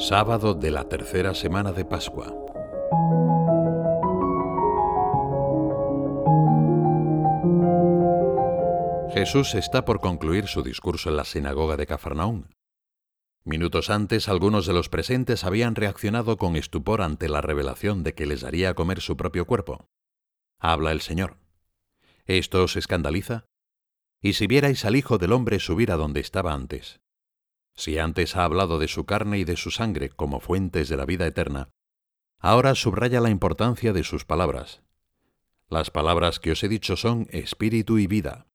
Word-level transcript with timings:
Sábado 0.00 0.54
de 0.54 0.70
la 0.70 0.88
tercera 0.88 1.34
semana 1.34 1.72
de 1.72 1.84
Pascua. 1.84 2.34
Jesús 9.12 9.54
está 9.54 9.84
por 9.84 10.00
concluir 10.00 10.46
su 10.46 10.62
discurso 10.62 11.10
en 11.10 11.16
la 11.16 11.26
sinagoga 11.26 11.76
de 11.76 11.86
Cafarnaún. 11.86 12.48
Minutos 13.44 13.90
antes, 13.90 14.30
algunos 14.30 14.64
de 14.64 14.72
los 14.72 14.88
presentes 14.88 15.44
habían 15.44 15.74
reaccionado 15.74 16.38
con 16.38 16.56
estupor 16.56 17.02
ante 17.02 17.28
la 17.28 17.42
revelación 17.42 18.02
de 18.02 18.14
que 18.14 18.24
les 18.24 18.42
haría 18.42 18.72
comer 18.72 19.02
su 19.02 19.18
propio 19.18 19.44
cuerpo. 19.44 19.84
Habla 20.58 20.92
el 20.92 21.02
Señor. 21.02 21.36
¿Esto 22.24 22.64
os 22.64 22.76
escandaliza? 22.76 23.44
Y 24.22 24.32
si 24.32 24.46
vierais 24.46 24.86
al 24.86 24.96
Hijo 24.96 25.18
del 25.18 25.32
Hombre 25.32 25.60
subir 25.60 25.92
a 25.92 25.96
donde 25.96 26.20
estaba 26.20 26.54
antes. 26.54 27.00
Si 27.80 27.98
antes 27.98 28.36
ha 28.36 28.44
hablado 28.44 28.78
de 28.78 28.88
su 28.88 29.06
carne 29.06 29.38
y 29.38 29.44
de 29.44 29.56
su 29.56 29.70
sangre 29.70 30.10
como 30.10 30.40
fuentes 30.40 30.90
de 30.90 30.98
la 30.98 31.06
vida 31.06 31.26
eterna, 31.26 31.70
ahora 32.38 32.74
subraya 32.74 33.22
la 33.22 33.30
importancia 33.30 33.94
de 33.94 34.04
sus 34.04 34.26
palabras. 34.26 34.82
Las 35.70 35.90
palabras 35.90 36.40
que 36.40 36.50
os 36.52 36.62
he 36.62 36.68
dicho 36.68 36.96
son 36.96 37.26
espíritu 37.30 37.98
y 37.98 38.06
vida. 38.06 38.46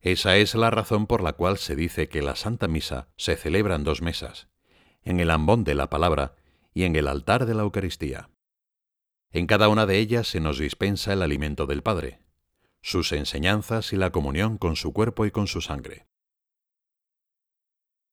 Esa 0.00 0.38
es 0.38 0.54
la 0.54 0.70
razón 0.70 1.06
por 1.06 1.22
la 1.22 1.34
cual 1.34 1.58
se 1.58 1.76
dice 1.76 2.08
que 2.08 2.22
la 2.22 2.36
Santa 2.36 2.68
Misa 2.68 3.10
se 3.18 3.36
celebra 3.36 3.74
en 3.74 3.84
dos 3.84 4.00
mesas, 4.00 4.48
en 5.02 5.20
el 5.20 5.30
ambón 5.30 5.62
de 5.62 5.74
la 5.74 5.90
palabra 5.90 6.36
y 6.72 6.84
en 6.84 6.96
el 6.96 7.08
altar 7.08 7.44
de 7.44 7.52
la 7.52 7.64
Eucaristía. 7.64 8.30
En 9.30 9.46
cada 9.46 9.68
una 9.68 9.84
de 9.84 9.98
ellas 9.98 10.26
se 10.26 10.40
nos 10.40 10.58
dispensa 10.58 11.12
el 11.12 11.20
alimento 11.20 11.66
del 11.66 11.82
Padre, 11.82 12.20
sus 12.80 13.12
enseñanzas 13.12 13.92
y 13.92 13.96
la 13.96 14.10
comunión 14.10 14.56
con 14.56 14.74
su 14.76 14.94
cuerpo 14.94 15.26
y 15.26 15.30
con 15.30 15.48
su 15.48 15.60
sangre. 15.60 16.06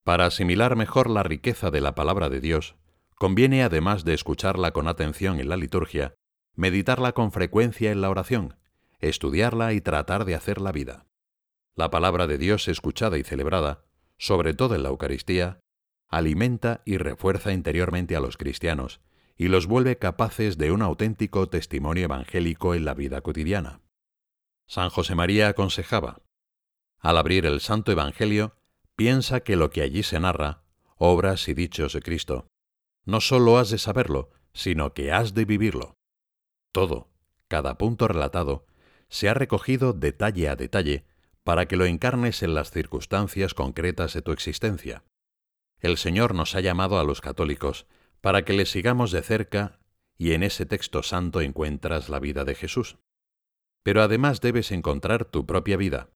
Para 0.04 0.26
asimilar 0.26 0.76
mejor 0.76 1.10
la 1.10 1.24
riqueza 1.24 1.72
de 1.72 1.82
la 1.82 1.96
palabra 1.96 2.30
de 2.30 2.42
Dios, 2.42 2.76
conviene 3.16 3.64
además 3.64 4.04
de 4.04 4.14
escucharla 4.14 4.72
con 4.72 4.88
atención 4.88 5.40
en 5.40 5.48
la 5.48 5.56
liturgia, 5.56 6.16
meditarla 6.56 7.14
con 7.14 7.32
frecuencia 7.32 7.92
en 7.92 8.02
la 8.02 8.10
oración, 8.10 8.58
estudiarla 9.00 9.74
y 9.74 9.82
tratar 9.82 10.26
de 10.26 10.36
hacer 10.36 10.60
la 10.60 10.72
vida. 10.72 11.06
La 11.76 11.90
palabra 11.90 12.28
de 12.28 12.38
Dios 12.38 12.68
escuchada 12.68 13.18
y 13.18 13.24
celebrada, 13.24 13.86
sobre 14.18 14.54
todo 14.54 14.76
en 14.76 14.84
la 14.84 14.90
Eucaristía, 14.90 15.60
alimenta 16.10 16.82
y 16.86 16.98
refuerza 16.98 17.54
interiormente 17.54 18.16
a 18.16 18.20
los 18.20 18.38
cristianos 18.38 19.02
y 19.36 19.48
los 19.48 19.66
vuelve 19.66 19.98
capaces 19.98 20.58
de 20.58 20.72
un 20.72 20.82
auténtico 20.82 21.50
testimonio 21.50 22.04
evangélico 22.04 22.76
en 22.76 22.86
la 22.86 22.94
vida 22.94 23.22
cotidiana. 23.22 23.82
San 24.68 24.90
José 24.90 25.16
María 25.16 25.48
aconsejaba, 25.48 26.22
al 27.00 27.18
abrir 27.18 27.46
el 27.46 27.60
Santo 27.60 27.92
Evangelio, 27.92 28.56
piensa 28.96 29.42
que 29.42 29.56
lo 29.56 29.70
que 29.70 29.82
allí 29.82 30.04
se 30.04 30.20
narra, 30.20 30.64
obras 30.98 31.48
y 31.48 31.54
dichos 31.54 31.94
de 31.94 32.02
Cristo, 32.02 32.48
no 33.06 33.22
sólo 33.22 33.58
has 33.58 33.70
de 33.70 33.78
saberlo, 33.78 34.32
sino 34.54 34.94
que 34.94 35.12
has 35.12 35.34
de 35.34 35.46
vivirlo. 35.46 35.96
Todo, 36.72 37.10
cada 37.48 37.78
punto 37.78 38.08
relatado, 38.08 38.66
se 39.10 39.30
ha 39.30 39.34
recogido 39.34 39.94
detalle 39.94 40.50
a 40.50 40.56
detalle 40.56 41.06
para 41.44 41.68
que 41.68 41.76
lo 41.76 41.86
encarnes 41.86 42.42
en 42.42 42.54
las 42.54 42.72
circunstancias 42.72 43.54
concretas 43.54 44.14
de 44.14 44.22
tu 44.22 44.32
existencia. 44.32 45.04
El 45.80 45.98
Señor 45.98 46.34
nos 46.34 46.56
ha 46.56 46.62
llamado 46.62 46.98
a 47.00 47.04
los 47.04 47.20
católicos 47.20 47.86
para 48.22 48.46
que 48.46 48.54
le 48.54 48.66
sigamos 48.66 49.12
de 49.12 49.22
cerca 49.22 49.80
y 50.18 50.32
en 50.32 50.44
ese 50.44 50.66
texto 50.66 51.04
santo 51.04 51.42
encuentras 51.42 52.08
la 52.08 52.20
vida 52.20 52.46
de 52.46 52.56
Jesús. 52.56 52.98
Pero 53.84 54.02
además 54.02 54.40
debes 54.40 54.72
encontrar 54.72 55.26
tu 55.26 55.46
propia 55.46 55.76
vida. 55.76 56.10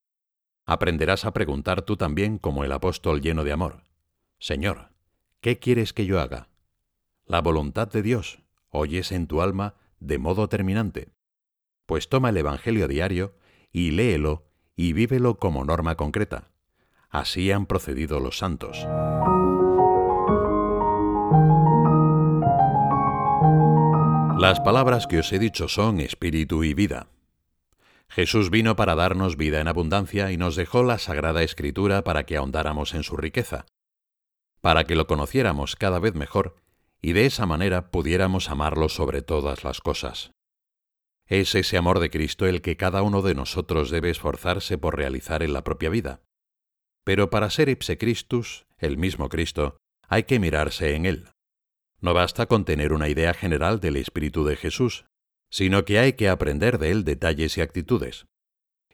Aprenderás 0.69 1.23
a 1.23 1.31
preguntar 1.31 1.81
tú 1.81 1.95
también 1.95 2.37
como 2.37 2.65
el 2.65 2.73
apóstol 2.73 3.21
lleno 3.21 3.45
de 3.45 3.53
amor. 3.53 3.83
Señor, 4.37 4.89
¿qué 5.39 5.59
quieres 5.59 5.93
que 5.93 6.05
yo 6.05 6.19
haga? 6.19 6.49
La 7.25 7.39
voluntad 7.41 7.87
de 7.87 8.01
Dios 8.01 8.39
oyes 8.69 9.13
en 9.13 9.27
tu 9.27 9.41
alma 9.41 9.75
de 10.01 10.17
modo 10.17 10.49
terminante. 10.49 11.07
Pues 11.85 12.09
toma 12.09 12.29
el 12.29 12.37
Evangelio 12.37 12.89
diario 12.89 13.33
y 13.71 13.91
léelo 13.91 14.49
y 14.75 14.91
vívelo 14.91 15.39
como 15.39 15.63
norma 15.63 15.95
concreta. 15.95 16.51
Así 17.09 17.49
han 17.49 17.65
procedido 17.65 18.19
los 18.19 18.37
santos. 18.37 18.85
Las 24.37 24.59
palabras 24.59 25.07
que 25.07 25.19
os 25.19 25.31
he 25.31 25.39
dicho 25.39 25.69
son 25.69 26.01
espíritu 26.01 26.65
y 26.65 26.73
vida. 26.73 27.07
Jesús 28.09 28.49
vino 28.49 28.75
para 28.75 28.95
darnos 28.95 29.37
vida 29.37 29.59
en 29.61 29.67
abundancia 29.67 30.31
y 30.31 30.37
nos 30.37 30.55
dejó 30.55 30.83
la 30.83 30.97
Sagrada 30.97 31.43
Escritura 31.43 32.03
para 32.03 32.25
que 32.25 32.37
ahondáramos 32.37 32.93
en 32.93 33.03
su 33.03 33.17
riqueza, 33.17 33.65
para 34.61 34.85
que 34.85 34.95
lo 34.95 35.07
conociéramos 35.07 35.75
cada 35.75 35.99
vez 35.99 36.15
mejor 36.15 36.55
y 37.01 37.13
de 37.13 37.25
esa 37.25 37.45
manera 37.45 37.91
pudiéramos 37.91 38.49
amarlo 38.49 38.89
sobre 38.89 39.21
todas 39.21 39.63
las 39.63 39.81
cosas. 39.81 40.31
Es 41.25 41.55
ese 41.55 41.77
amor 41.77 41.99
de 41.99 42.09
Cristo 42.09 42.45
el 42.45 42.61
que 42.61 42.77
cada 42.77 43.01
uno 43.01 43.21
de 43.21 43.35
nosotros 43.35 43.89
debe 43.89 44.09
esforzarse 44.09 44.77
por 44.77 44.95
realizar 44.95 45.43
en 45.43 45.53
la 45.53 45.63
propia 45.63 45.89
vida. 45.89 46.21
Pero 47.03 47.29
para 47.29 47.49
ser 47.49 47.69
ipse 47.69 47.97
Christus, 47.97 48.65
el 48.77 48.97
mismo 48.97 49.29
Cristo, 49.29 49.77
hay 50.07 50.23
que 50.23 50.39
mirarse 50.39 50.95
en 50.95 51.05
Él. 51.05 51.29
No 51.99 52.13
basta 52.13 52.45
con 52.45 52.63
tener 52.63 52.93
una 52.93 53.09
idea 53.09 53.33
general 53.33 53.79
del 53.79 53.97
Espíritu 53.97 54.45
de 54.45 54.55
Jesús, 54.55 55.05
sino 55.49 55.85
que 55.85 55.99
hay 55.99 56.13
que 56.13 56.29
aprender 56.29 56.77
de 56.77 56.91
Él 56.91 57.03
detalles 57.03 57.57
y 57.57 57.61
actitudes. 57.61 58.27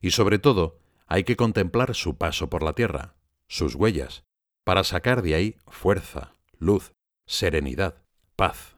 Y 0.01 0.11
sobre 0.11 0.39
todo, 0.39 0.79
hay 1.07 1.23
que 1.23 1.35
contemplar 1.35 1.95
su 1.95 2.17
paso 2.17 2.49
por 2.49 2.63
la 2.63 2.73
tierra, 2.73 3.15
sus 3.47 3.75
huellas, 3.75 4.23
para 4.63 4.83
sacar 4.83 5.21
de 5.21 5.35
ahí 5.35 5.57
fuerza, 5.67 6.33
luz, 6.57 6.93
serenidad, 7.25 8.03
paz. 8.35 8.77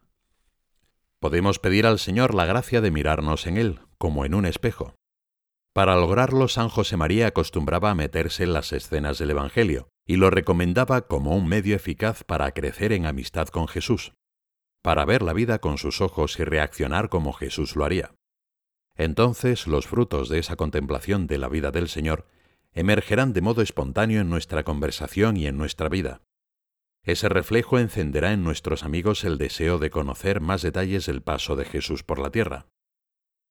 Podemos 1.19 1.59
pedir 1.59 1.85
al 1.85 1.99
Señor 1.99 2.35
la 2.35 2.45
gracia 2.45 2.81
de 2.81 2.91
mirarnos 2.91 3.47
en 3.47 3.57
Él, 3.57 3.79
como 3.97 4.25
en 4.25 4.35
un 4.35 4.45
espejo. 4.45 4.95
Para 5.73 5.95
lograrlo, 5.95 6.47
San 6.47 6.69
José 6.69 6.97
María 6.97 7.27
acostumbraba 7.27 7.91
a 7.91 7.95
meterse 7.95 8.43
en 8.43 8.53
las 8.53 8.71
escenas 8.71 9.17
del 9.17 9.31
Evangelio, 9.31 9.89
y 10.07 10.17
lo 10.17 10.29
recomendaba 10.29 11.07
como 11.07 11.35
un 11.35 11.47
medio 11.47 11.75
eficaz 11.75 12.23
para 12.23 12.51
crecer 12.51 12.93
en 12.93 13.05
amistad 13.05 13.47
con 13.47 13.67
Jesús, 13.67 14.13
para 14.85 15.03
ver 15.03 15.23
la 15.23 15.33
vida 15.33 15.57
con 15.57 15.79
sus 15.79 15.99
ojos 15.99 16.39
y 16.39 16.43
reaccionar 16.43 17.09
como 17.09 17.33
Jesús 17.33 17.75
lo 17.75 17.85
haría. 17.85 18.13
Entonces 18.95 19.65
los 19.65 19.87
frutos 19.87 20.29
de 20.29 20.37
esa 20.37 20.57
contemplación 20.57 21.25
de 21.25 21.39
la 21.39 21.49
vida 21.49 21.71
del 21.71 21.87
Señor 21.87 22.27
emergerán 22.71 23.33
de 23.33 23.41
modo 23.41 23.63
espontáneo 23.63 24.21
en 24.21 24.29
nuestra 24.29 24.63
conversación 24.63 25.37
y 25.37 25.47
en 25.47 25.57
nuestra 25.57 25.89
vida. 25.89 26.21
Ese 27.01 27.29
reflejo 27.29 27.79
encenderá 27.79 28.31
en 28.31 28.43
nuestros 28.43 28.83
amigos 28.83 29.23
el 29.23 29.39
deseo 29.39 29.79
de 29.79 29.89
conocer 29.89 30.39
más 30.39 30.61
detalles 30.61 31.07
del 31.07 31.23
paso 31.23 31.55
de 31.55 31.65
Jesús 31.65 32.03
por 32.03 32.19
la 32.19 32.29
tierra. 32.29 32.67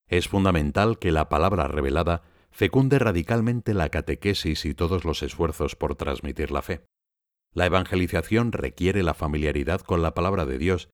Es 0.06 0.28
fundamental 0.28 1.00
que 1.00 1.10
la 1.10 1.28
palabra 1.28 1.66
revelada 1.66 2.22
fecunde 2.52 3.00
radicalmente 3.00 3.74
la 3.74 3.88
catequesis 3.88 4.64
y 4.64 4.74
todos 4.74 5.04
los 5.04 5.24
esfuerzos 5.24 5.74
por 5.74 5.96
transmitir 5.96 6.52
la 6.52 6.62
fe. 6.62 6.84
La 7.52 7.66
evangelización 7.66 8.52
requiere 8.52 9.02
la 9.02 9.14
familiaridad 9.14 9.80
con 9.80 10.00
la 10.00 10.14
palabra 10.14 10.46
de 10.46 10.58
Dios, 10.58 10.90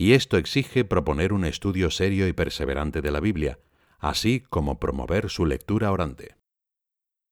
y 0.00 0.12
esto 0.12 0.36
exige 0.36 0.84
proponer 0.84 1.32
un 1.32 1.44
estudio 1.44 1.90
serio 1.90 2.28
y 2.28 2.32
perseverante 2.32 3.02
de 3.02 3.10
la 3.10 3.18
Biblia, 3.18 3.58
así 3.98 4.44
como 4.48 4.78
promover 4.78 5.28
su 5.28 5.44
lectura 5.44 5.90
orante. 5.90 6.36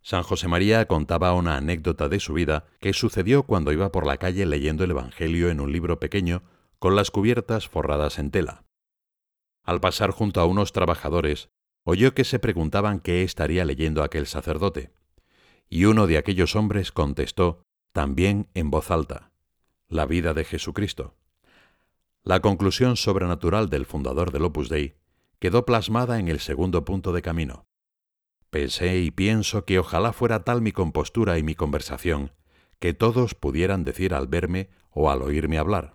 San 0.03 0.25
José 0.25 0.49
María 0.49 0.89
contaba 0.89 1.33
una 1.35 1.57
anécdota 1.57 2.09
de 2.09 2.19
su 2.19 2.33
vida 2.33 2.67
que 2.81 2.93
sucedió 2.93 3.45
cuando 3.45 3.71
iba 3.71 3.93
por 3.93 4.05
la 4.05 4.17
calle 4.17 4.47
leyendo 4.47 4.83
el 4.83 4.91
Evangelio 4.91 5.49
en 5.49 5.61
un 5.61 5.71
libro 5.71 6.01
pequeño 6.01 6.43
con 6.81 6.97
las 6.97 7.13
cubiertas 7.13 7.69
forradas 7.69 8.19
en 8.19 8.33
tela. 8.33 8.65
Al 9.63 9.81
pasar 9.81 10.11
junto 10.11 10.41
a 10.41 10.47
unos 10.47 10.73
trabajadores, 10.73 11.51
oyó 11.85 12.15
que 12.15 12.25
se 12.25 12.41
preguntaban 12.41 12.99
qué 12.99 13.23
estaría 13.23 13.65
leyendo 13.65 14.03
aquel 14.03 14.27
sacerdote, 14.27 14.91
y 15.69 15.85
uno 15.85 16.09
de 16.09 16.19
aquellos 16.19 16.57
hombres 16.57 16.91
contestó, 16.91 17.63
también 17.93 18.49
en 18.55 18.73
voz 18.73 18.91
alta, 18.91 19.31
la 19.87 20.05
vida 20.05 20.35
de 20.35 20.45
Jesucristo. 20.45 21.15
La 22.27 22.41
conclusión 22.41 22.97
sobrenatural 22.97 23.71
del 23.71 23.87
fundador 23.87 24.33
del 24.33 24.43
Opus 24.43 24.69
Dei 24.69 24.97
quedó 25.39 25.65
plasmada 25.65 26.19
en 26.19 26.27
el 26.27 26.41
segundo 26.41 26.85
punto 26.85 27.13
de 27.13 27.23
camino. 27.23 27.69
Pensé 28.51 28.99
y 28.99 29.13
pienso 29.13 29.65
que 29.65 29.79
ojalá 29.79 30.13
fuera 30.13 30.43
tal 30.43 30.61
mi 30.61 30.73
compostura 30.73 31.39
y 31.39 31.45
mi 31.45 31.55
conversación, 31.55 32.33
que 32.81 32.95
todos 32.95 33.37
pudieran 33.37 33.85
decir 33.85 34.13
al 34.13 34.27
verme 34.27 34.71
o 34.91 35.09
al 35.09 35.23
oírme 35.23 35.57
hablar, 35.57 35.95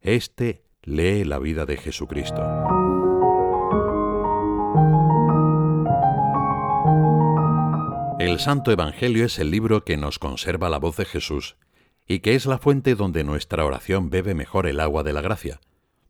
Este 0.00 0.62
lee 0.82 1.24
la 1.24 1.40
vida 1.40 1.66
de 1.66 1.76
Jesucristo. 1.76 2.40
El 8.20 8.38
Santo 8.38 8.70
Evangelio 8.70 9.26
es 9.26 9.40
el 9.40 9.50
libro 9.50 9.84
que 9.84 9.96
nos 9.96 10.20
conserva 10.20 10.70
la 10.70 10.78
voz 10.78 10.98
de 10.98 11.04
Jesús 11.04 11.56
y 12.06 12.20
que 12.20 12.34
es 12.34 12.46
la 12.46 12.58
fuente 12.58 12.94
donde 12.94 13.24
nuestra 13.24 13.64
oración 13.64 14.10
bebe 14.10 14.34
mejor 14.34 14.66
el 14.66 14.80
agua 14.80 15.02
de 15.02 15.12
la 15.12 15.22
gracia, 15.22 15.60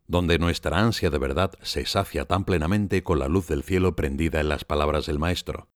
donde 0.07 0.37
nuestra 0.37 0.79
ansia 0.79 1.09
de 1.09 1.17
verdad 1.17 1.53
se 1.61 1.85
sacia 1.85 2.25
tan 2.25 2.45
plenamente 2.45 3.03
con 3.03 3.19
la 3.19 3.27
luz 3.27 3.47
del 3.47 3.63
cielo 3.63 3.95
prendida 3.95 4.39
en 4.39 4.49
las 4.49 4.65
palabras 4.65 5.05
del 5.05 5.19
Maestro. 5.19 5.69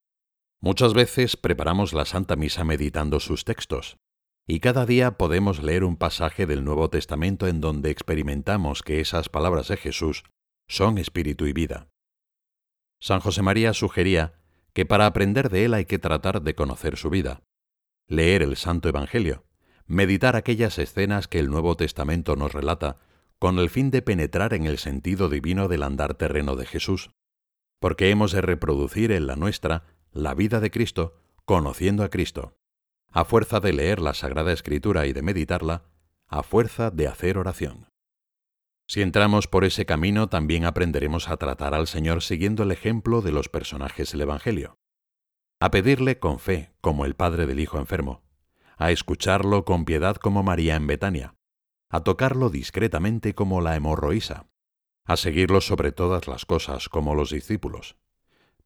Muchas 0.62 0.94
veces 0.94 1.38
preparamos 1.38 1.94
la 1.94 2.06
Santa 2.06 2.36
Misa 2.36 2.64
meditando 2.64 3.20
sus 3.20 3.46
textos, 3.46 3.98
Y 4.46 4.62
cada 4.62 4.88
día 4.88 5.12
podemos 5.12 5.62
leer 5.62 5.84
un 5.84 5.96
pasaje 5.96 6.48
del 6.48 6.66
Nuevo 6.66 6.90
Testamento 6.90 7.48
en 7.48 7.62
donde 7.62 7.92
experimentamos 7.92 8.82
que 8.82 9.00
esas 9.00 9.30
palabras 9.30 9.68
de 9.68 9.78
Jesús 9.78 10.24
son 10.68 10.98
espíritu 10.98 11.46
y 11.46 11.54
vida. 11.54 11.88
San 13.00 13.20
José 13.20 13.44
María 13.44 13.74
sugería 13.74 14.34
que 14.74 14.86
para 14.88 15.06
aprender 15.06 15.50
de 15.50 15.66
él 15.66 15.74
hay 15.76 15.86
que 15.86 16.00
tratar 16.00 16.42
de 16.42 16.56
conocer 16.56 16.98
su 16.98 17.10
vida, 17.10 17.44
leer 18.08 18.42
el 18.42 18.58
Santo 18.58 18.90
Evangelio, 18.90 19.46
meditar 19.90 20.36
aquellas 20.38 20.78
escenas 20.78 21.28
que 21.28 21.40
el 21.40 21.50
Nuevo 21.50 21.76
Testamento 21.76 22.38
nos 22.38 22.54
relata, 22.54 22.98
con 23.40 23.60
el 23.60 23.70
fin 23.70 23.92
de 23.92 24.02
penetrar 24.02 24.54
en 24.54 24.66
el 24.66 24.78
sentido 24.78 25.28
divino 25.28 25.68
del 25.68 25.84
andar 25.84 26.14
terreno 26.14 26.56
de 26.56 26.66
Jesús, 26.66 27.12
porque 27.80 28.10
hemos 28.10 28.32
de 28.32 28.42
reproducir 28.42 29.12
en 29.12 29.28
la 29.28 29.36
nuestra 29.36 29.84
la 30.12 30.34
vida 30.36 30.60
de 30.60 30.72
Cristo, 30.72 31.16
conociendo 31.44 32.04
a 32.04 32.10
Cristo 32.10 32.56
a 33.12 33.26
fuerza 33.26 33.60
de 33.60 33.74
leer 33.74 34.00
la 34.00 34.14
Sagrada 34.14 34.54
Escritura 34.54 35.08
y 35.08 35.14
de 35.14 35.24
meditarla, 35.24 35.84
a 36.28 36.44
fuerza 36.44 36.92
de 36.92 37.08
hacer 37.08 37.38
oración. 37.38 37.88
Si 38.88 39.02
entramos 39.02 39.48
por 39.48 39.66
ese 39.66 39.86
camino, 39.86 40.30
también 40.30 40.66
aprenderemos 40.66 41.28
a 41.28 41.38
tratar 41.38 41.74
al 41.74 41.88
Señor 41.88 42.22
siguiendo 42.22 42.64
el 42.64 42.72
ejemplo 42.72 43.22
de 43.22 43.32
los 43.32 43.50
personajes 43.50 44.12
del 44.12 44.22
Evangelio, 44.22 44.78
a 45.60 45.72
pedirle 45.72 46.20
con 46.20 46.40
fe, 46.40 46.72
como 46.82 47.06
el 47.06 47.16
padre 47.16 47.46
del 47.46 47.60
hijo 47.60 47.80
enfermo, 47.80 48.22
a 48.80 48.92
escucharlo 48.92 49.66
con 49.66 49.84
piedad 49.84 50.16
como 50.16 50.42
María 50.42 50.78
en 50.78 50.88
Betania, 50.88 51.36
a 51.90 52.02
tocarlo 52.02 52.50
discretamente 52.50 53.36
como 53.36 53.60
la 53.60 53.76
hemorroísa, 53.76 54.48
a 55.06 55.18
seguirlo 55.18 55.60
sobre 55.60 55.92
todas 55.92 56.30
las 56.30 56.46
cosas 56.46 56.88
como 56.88 57.14
los 57.14 57.30
discípulos. 57.30 57.98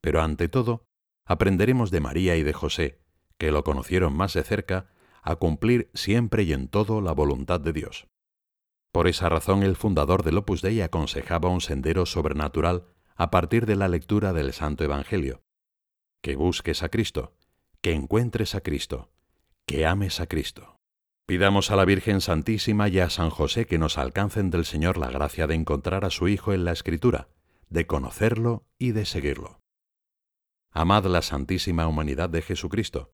Pero 0.02 0.22
ante 0.22 0.50
todo, 0.50 0.86
aprenderemos 1.26 1.90
de 1.90 2.00
María 2.00 2.36
y 2.36 2.44
de 2.44 2.54
José, 2.54 3.02
que 3.40 3.52
lo 3.52 3.64
conocieron 3.64 4.16
más 4.16 4.34
de 4.36 4.44
cerca, 4.44 4.92
a 5.24 5.38
cumplir 5.38 5.90
siempre 5.96 6.44
y 6.44 6.54
en 6.54 6.68
todo 6.68 7.02
la 7.02 7.14
voluntad 7.14 7.60
de 7.60 7.74
Dios. 7.74 8.08
Por 8.92 9.08
esa 9.08 9.30
razón 9.30 9.64
el 9.64 9.76
fundador 9.76 10.22
del 10.22 10.38
Opus 10.38 10.62
Dei 10.62 10.82
aconsejaba 10.82 11.50
un 11.50 11.62
sendero 11.62 12.06
sobrenatural 12.06 12.86
a 13.16 13.32
partir 13.32 13.66
de 13.66 13.78
la 13.78 13.88
lectura 13.88 14.32
del 14.32 14.54
Santo 14.54 14.84
Evangelio. 14.84 15.42
Que 16.22 16.36
busques 16.36 16.84
a 16.84 16.90
Cristo, 16.90 17.34
que 17.82 17.94
encuentres 17.94 18.54
a 18.54 18.62
Cristo, 18.62 19.13
que 19.66 19.86
ames 19.86 20.20
a 20.20 20.28
Cristo. 20.28 20.78
Pidamos 21.26 21.72
a 21.72 21.76
la 21.76 21.86
Virgen 21.86 22.20
Santísima 22.20 22.90
y 22.90 23.00
a 23.00 23.10
San 23.10 23.30
José 23.30 23.66
que 23.66 23.78
nos 23.78 23.98
alcancen 23.98 24.50
del 24.50 24.66
Señor 24.66 24.98
la 24.98 25.10
gracia 25.10 25.48
de 25.48 25.56
encontrar 25.56 26.04
a 26.04 26.10
su 26.10 26.28
Hijo 26.28 26.54
en 26.54 26.66
la 26.66 26.74
Escritura, 26.74 27.30
de 27.70 27.88
conocerlo 27.88 28.66
y 28.78 28.92
de 28.92 29.06
seguirlo. 29.06 29.60
Amad 30.72 31.06
la 31.06 31.22
Santísima 31.22 31.88
Humanidad 31.88 32.30
de 32.30 32.42
Jesucristo, 32.42 33.14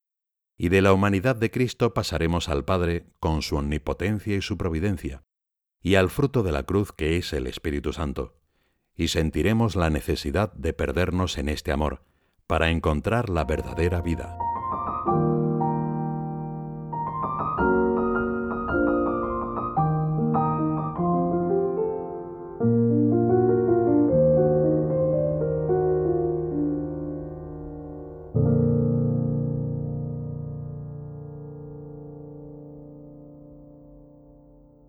y 0.58 0.70
de 0.70 0.82
la 0.82 0.92
humanidad 0.92 1.36
de 1.36 1.52
Cristo 1.52 1.94
pasaremos 1.94 2.50
al 2.50 2.66
Padre 2.66 3.06
con 3.20 3.42
su 3.42 3.56
omnipotencia 3.56 4.36
y 4.36 4.42
su 4.42 4.58
providencia, 4.58 5.24
y 5.82 5.96
al 5.96 6.10
fruto 6.10 6.42
de 6.42 6.52
la 6.52 6.64
cruz 6.64 6.92
que 6.92 7.18
es 7.18 7.32
el 7.32 7.48
Espíritu 7.48 7.94
Santo, 7.94 8.40
y 8.96 9.10
sentiremos 9.10 9.76
la 9.76 9.90
necesidad 9.90 10.52
de 10.54 10.74
perdernos 10.74 11.38
en 11.38 11.48
este 11.48 11.72
amor 11.72 12.04
para 12.48 12.72
encontrar 12.72 13.30
la 13.30 13.46
verdadera 13.46 14.02
vida. 14.02 14.38